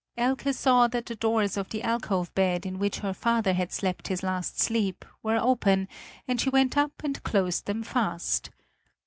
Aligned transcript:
Elke 0.17 0.51
saw 0.51 0.87
that 0.87 1.05
the 1.05 1.15
doors 1.15 1.57
of 1.57 1.69
the 1.69 1.83
alcove 1.83 2.33
bed, 2.33 2.65
in 2.65 2.79
which 2.79 2.97
her 3.01 3.13
father 3.13 3.53
had 3.53 3.71
slept 3.71 4.07
his 4.07 4.23
last 4.23 4.59
sleep 4.59 5.05
were 5.21 5.37
open 5.37 5.87
and 6.27 6.41
she 6.41 6.49
went 6.49 6.75
up 6.75 7.03
and 7.03 7.21
closed 7.21 7.67
them 7.67 7.83
fast. 7.83 8.49